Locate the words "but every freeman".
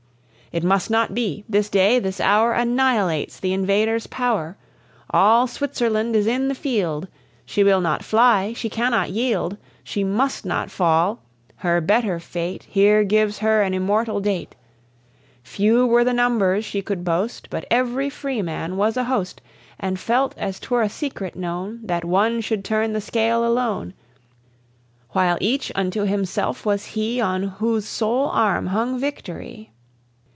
17.49-18.75